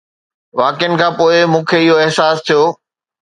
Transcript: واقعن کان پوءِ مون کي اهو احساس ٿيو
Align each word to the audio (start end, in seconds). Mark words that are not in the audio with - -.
واقعن 0.59 0.93
کان 0.99 1.11
پوءِ 1.17 1.33
مون 1.51 1.63
کي 1.69 1.77
اهو 1.83 1.95
احساس 2.03 2.37
ٿيو 2.47 2.61